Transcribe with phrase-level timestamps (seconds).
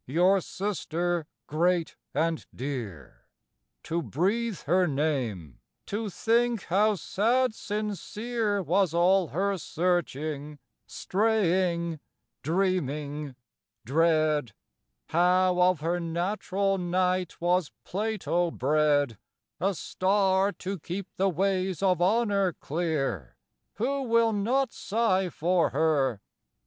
[0.07, 3.27] your sister great and dear.
[3.83, 11.99] To breathe her name, to think how sad sincere Was all her searching, straying,
[12.41, 13.35] dreaming,
[13.85, 14.53] dread,
[15.09, 19.19] How of her natural night was Plato bred,
[19.59, 23.35] A star to keep the ways of honor clear,
[23.75, 26.21] Who will not sigh for her?